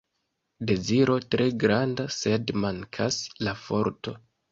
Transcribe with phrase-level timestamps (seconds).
[0.69, 3.19] Deziro tre granda, sed mankas
[3.49, 4.15] la forto.